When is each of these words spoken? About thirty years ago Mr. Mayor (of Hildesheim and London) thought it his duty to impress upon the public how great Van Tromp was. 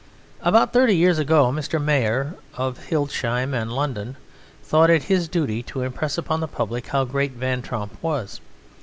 About 0.41 0.73
thirty 0.73 0.95
years 0.97 1.19
ago 1.19 1.51
Mr. 1.51 1.79
Mayor 1.79 2.33
(of 2.55 2.85
Hildesheim 2.87 3.53
and 3.53 3.71
London) 3.71 4.15
thought 4.63 4.89
it 4.89 5.03
his 5.03 5.27
duty 5.27 5.61
to 5.61 5.83
impress 5.83 6.17
upon 6.17 6.39
the 6.39 6.47
public 6.47 6.87
how 6.87 7.05
great 7.05 7.33
Van 7.33 7.61
Tromp 7.61 7.95
was. 8.01 8.41